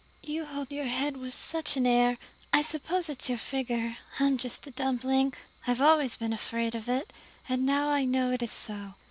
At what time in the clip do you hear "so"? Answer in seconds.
8.51-8.95